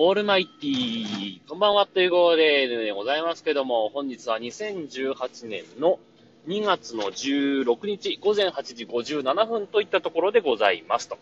[0.00, 5.98] オールマイティー、こんばんはということでございますけども、本日は2018年の
[6.46, 11.18] 2月の16日午前8時57分といったところでございますと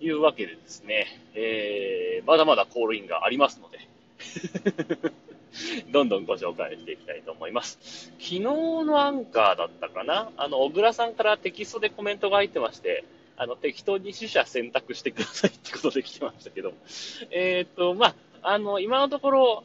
[0.00, 3.80] いうわけでですね、えー、まだまだコールインがありますので
[5.92, 8.10] どんどんご紹介していきたいと思います。
[8.18, 10.30] 昨日のアンカーだったかな？
[10.38, 13.04] あの、小倉さんからテキストでコメントが入ってまして、
[13.36, 16.72] あの、適当に取捨選択してくださいってことで来てましたけど、
[17.30, 19.64] えっ、と、まあ、あの、今のところ、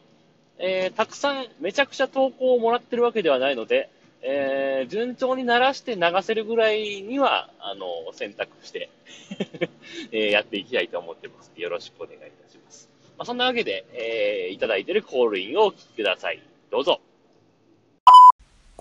[0.57, 3.89] えー、たくさん、めちゃくちゃ投稿をもらってるわけではないので、
[4.23, 8.89] えー、順調に鳴らして流せるぐらいには、あの、選択して
[10.11, 11.51] え、やっていきたいと思ってます。
[11.55, 12.89] よろしくお願いいたします。
[13.17, 16.41] まあ、そんなわけで、えー、いただいてるコールインをお聞きください。
[16.69, 17.01] どうぞ。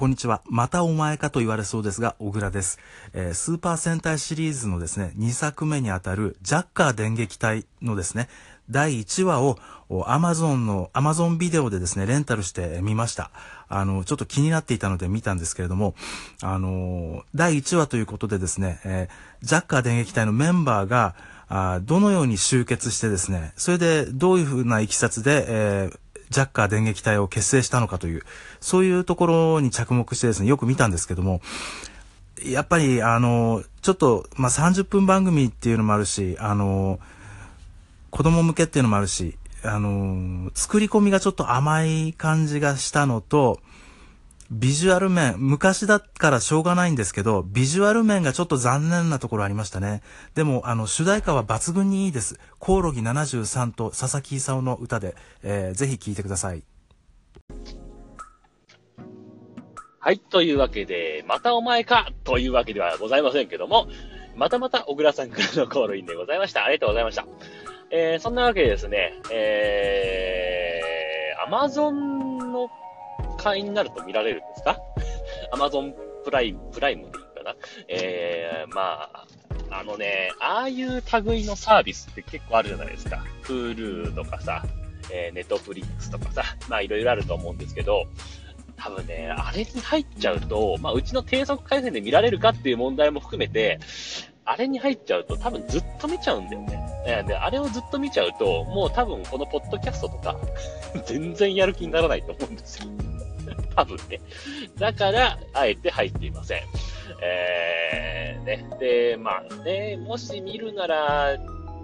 [0.00, 0.40] こんにちは。
[0.48, 2.78] またお前かと言われそうですが、小倉です。
[3.12, 8.30] えー、スーパー戦隊シリーズのですね、2作目にあたる、ジャッカー電撃隊のですね、
[8.70, 9.58] 第1話を、
[10.06, 13.30] アマゾンの、アマゾンビデオでですね、レンタルしてみました。
[13.68, 15.94] あの、ちょっと気になっていたので見たんですけれども、
[16.40, 21.14] あの、第1話ということでですね、えー、ジャッカー電撃隊のメンバーが、
[21.50, 25.98] あどのように集結してですね、それでどういうふうな行きさつで、えー、
[26.30, 28.22] ジャッカー電撃隊を結成したのかという、
[28.60, 31.40] そういうところに着目してですね、よく見たんですけども、
[32.44, 36.98] やっぱり、あの、ちょっと、まあ、30分番組っていうのもあるし、あの、
[38.10, 43.60] 子供向けっていうのもあるし、あの、作り込みがちょっと甘い感じがしたのと、
[44.50, 50.02] ビジュアル面、昔だからしょうがないんですけど、ビジュアル面がちょっと残念なところありましたね。
[50.34, 52.36] でも、あの、主題歌は抜群にいいです。
[52.58, 56.64] コオロギ73と佐々木勲の歌で、えー、ぜひ聴いてください。
[60.00, 63.86] はい、というわけで、またお前かというわけではございませんけども、
[64.34, 66.64] またまた小倉さんからのコールインでございました。
[66.64, 67.24] ありがとうございました。
[67.92, 72.29] えー、そんなわけでですね、えー、アマゾン
[73.42, 74.78] 会員になると見られるんですか？
[75.52, 77.54] アマゾンプライム、プライムでいいかな？
[77.88, 79.26] えー、まあ、
[79.70, 83.24] あのね、ああいう類のサービスって結構あるじゃないですか。
[83.44, 84.64] Hulu とかさ、
[85.12, 88.04] えー、Netflix とかさ、まあいろいろあると思うんですけど、
[88.76, 93.78] 多分ね、あれに入っちゃうと、まあうちの低速回線で見られるかっていう問題も含めて、
[94.44, 97.24] あれに入っちゃうと多分ずっと見ちゃうんだよね。
[97.26, 100.36] で、あれをずっと見ちゃうと、もう多分このポッドキャストとか、
[101.06, 102.88] 全然やる気にならないと思うんですよ。
[103.76, 104.20] 多分ね。
[104.78, 106.62] だから、あえて入っていません。
[107.22, 108.70] えー、ね。
[108.78, 111.36] で、まあね、もし見るなら、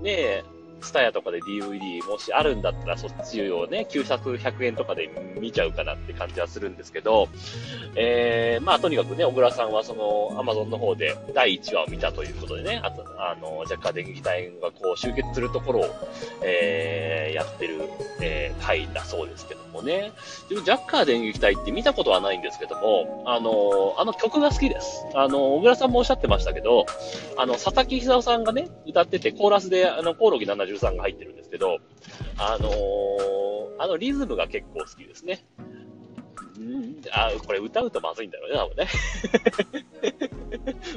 [0.03, 0.45] ね、
[0.81, 5.11] スタヤとかで DVD もしあるんだったらそっちをね、900、100円とかで
[5.41, 7.29] 見ちゃうかなって感じはするんですけど、
[7.97, 15.85] えー、まあとにかくね、小倉さんはその Amazon の方で第1話を見たということでね、あと、あの、ジャッカー電撃隊がこう集結するところを、
[16.45, 17.81] えー、やってる、
[18.21, 20.13] えー、回だそうですけどもね。
[20.49, 25.07] 自分ジャッカー電撃隊って見たことはないんですけども、あの、あの曲が好きです。
[25.15, 26.87] あの、小倉さんもおっしゃってましたけど、
[27.37, 31.79] あの、佐々木久夫さんがね、歌ってて、コーラスで、あの、コオロギ73が入ってるんですけど、
[32.39, 32.75] あのー、
[33.79, 35.45] あのリズムが結構好きですね。
[36.61, 40.31] んあ、これ歌うとまずいんだろうね、多分ね。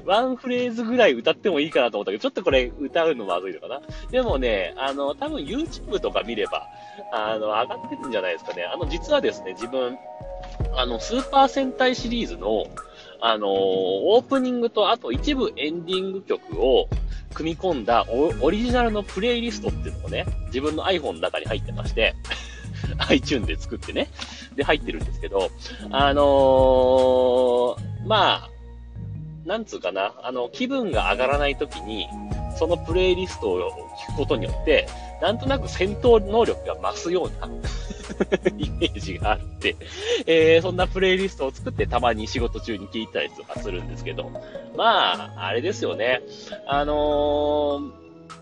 [0.06, 3.81] ワンフレーズぐらい歌ってもいいかなと思ったけど、ちょっとこれ歌うのまずいのかな。
[4.12, 6.68] でもね、あの、多分 YouTube とか見れば、
[7.12, 8.63] あの、上がってるんじゃないですかね。
[8.63, 9.97] あの、実はですね、自分、
[10.75, 12.68] あの、スーパー戦隊シリーズの、
[13.22, 16.88] あの、オープニングと、あと一部エンディング曲を
[17.34, 22.16] 組み込んだオリジナルのプレイリストっていうのもね、自分の iPhone の中に入ってまして、
[23.09, 24.07] iTune で作ってね、
[24.56, 25.50] で入ってるんですけど、
[25.91, 28.50] あのー、まあ、
[29.45, 32.07] なんつうかな、あの、気分が上がらない時に、
[32.57, 34.88] そのプレイリストを聞くことによって、
[35.22, 37.47] なんとなく戦闘能力が増すような
[38.57, 39.75] イメージがあって、
[40.25, 44.31] えー、そんなプレイリストを作ってたまに仕事中に聞いたりとかするんですけど、
[44.75, 46.22] まあ、あれですよね。
[46.68, 47.91] あのー、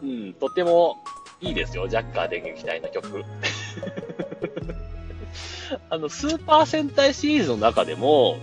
[0.03, 0.97] うん、とっても
[1.41, 3.23] いいですよ、ジャッカー電撃隊の曲。
[5.89, 8.37] あの、スーパー戦隊シリーズの中でも、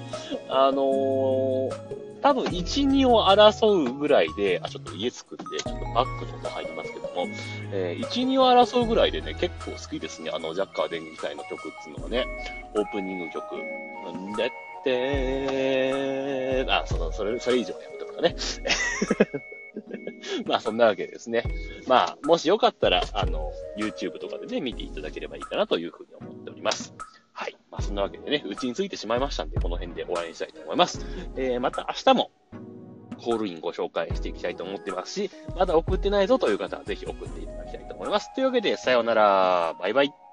[0.49, 7.27] あのー多分1、2を争うぐらいで、あ、ちょっと家作って、ちょっとバックの方入りますけども、
[7.73, 10.31] えー、1、2を争うぐらいでね、結構好きですね。
[10.33, 12.27] あの、ジャッカー電撃隊の曲っていうのがね、
[12.75, 13.57] オープニング曲。
[13.57, 14.51] んでっ
[14.85, 18.37] てあ、その、それ、それ以上やめとかね。
[20.47, 21.45] まあ、そんなわけですね。
[21.87, 26.95] まあ、もしよかったら、あの、YouTube とかでね、見ていただければいいかなというふうに思っております。
[27.33, 27.57] はい。
[27.71, 31.05] まあ、そんなわけでね、うちについてしまいましたんで、この辺で終わりにしたいと思います。
[31.37, 32.31] えー、また明日も、
[33.25, 38.33] ホールインご紹介していきたいと思ってますし、まだ送ってないぞという方はぜひ送っていただきたいと思います。
[38.35, 39.75] というわけで、さようなら。
[39.81, 40.24] バイバイ。